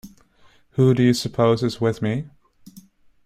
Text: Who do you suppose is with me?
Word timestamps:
Who 0.71 0.95
do 0.95 1.03
you 1.03 1.13
suppose 1.13 1.61
is 1.61 1.79
with 1.79 2.01
me? 2.01 2.25